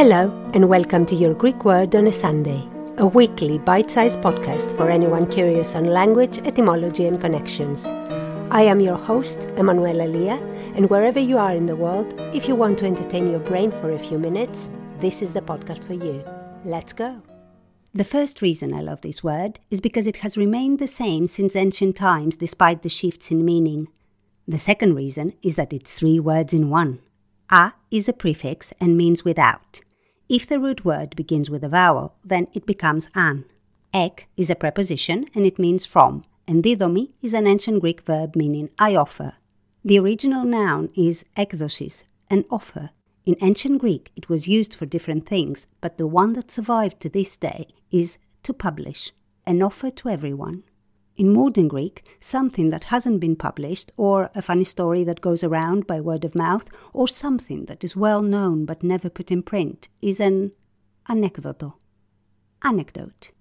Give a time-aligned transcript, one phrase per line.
[0.00, 2.66] Hello, and welcome to your Greek Word on a Sunday,
[2.96, 7.84] a weekly bite sized podcast for anyone curious on language, etymology, and connections.
[8.50, 10.36] I am your host, Emanuela Lia,
[10.74, 13.92] and wherever you are in the world, if you want to entertain your brain for
[13.92, 16.24] a few minutes, this is the podcast for you.
[16.64, 17.20] Let's go.
[17.92, 21.54] The first reason I love this word is because it has remained the same since
[21.54, 23.88] ancient times despite the shifts in meaning.
[24.48, 27.00] The second reason is that it's three words in one.
[27.50, 29.82] A is a prefix and means without.
[30.30, 33.46] If the root word begins with a vowel, then it becomes an.
[33.92, 38.36] Ek is a preposition and it means from, and didomi is an ancient Greek verb
[38.36, 39.32] meaning I offer.
[39.84, 42.90] The original noun is ekdosis, an offer.
[43.24, 47.08] In ancient Greek, it was used for different things, but the one that survived to
[47.08, 49.10] this day is to publish,
[49.44, 50.62] an offer to everyone.
[51.20, 55.86] In modern Greek, something that hasn't been published, or a funny story that goes around
[55.86, 59.90] by word of mouth, or something that is well known but never put in print,
[60.00, 60.52] is an
[61.10, 61.74] anekdoto.
[62.64, 63.32] Anecdote.